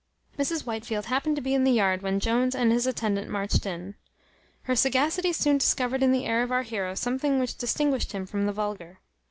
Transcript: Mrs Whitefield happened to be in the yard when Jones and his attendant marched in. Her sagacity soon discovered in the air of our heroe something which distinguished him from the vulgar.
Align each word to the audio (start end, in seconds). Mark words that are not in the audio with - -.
Mrs 0.35 0.63
Whitefield 0.63 1.05
happened 1.05 1.35
to 1.35 1.43
be 1.43 1.53
in 1.53 1.63
the 1.63 1.71
yard 1.73 2.01
when 2.01 2.19
Jones 2.19 2.55
and 2.55 2.71
his 2.71 2.87
attendant 2.87 3.29
marched 3.29 3.67
in. 3.67 3.93
Her 4.63 4.75
sagacity 4.75 5.31
soon 5.31 5.59
discovered 5.59 6.01
in 6.01 6.11
the 6.11 6.25
air 6.25 6.41
of 6.41 6.51
our 6.51 6.63
heroe 6.63 6.95
something 6.95 7.39
which 7.39 7.55
distinguished 7.55 8.11
him 8.11 8.25
from 8.25 8.47
the 8.47 8.51
vulgar. 8.51 8.97